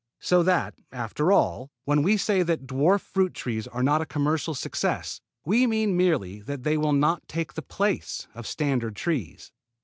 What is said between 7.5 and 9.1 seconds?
the place of standard